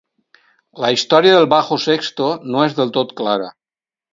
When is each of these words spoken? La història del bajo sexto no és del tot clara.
La 0.83 0.89
història 0.95 1.35
del 1.35 1.45
bajo 1.53 1.79
sexto 1.85 2.31
no 2.57 2.65
és 2.71 2.77
del 2.81 2.95
tot 2.99 3.17
clara. 3.21 3.53